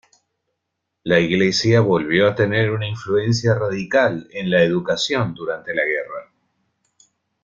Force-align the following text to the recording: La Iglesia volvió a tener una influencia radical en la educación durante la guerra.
La 1.03 1.19
Iglesia 1.19 1.79
volvió 1.81 2.27
a 2.27 2.33
tener 2.33 2.71
una 2.71 2.87
influencia 2.87 3.53
radical 3.53 4.27
en 4.31 4.49
la 4.49 4.63
educación 4.63 5.35
durante 5.35 5.75
la 5.75 5.85
guerra. 5.85 6.33